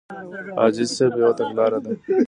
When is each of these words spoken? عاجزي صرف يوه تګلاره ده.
عاجزي 0.59 0.85
صرف 0.97 1.15
يوه 1.21 1.33
تګلاره 1.39 1.79
ده. 1.83 1.93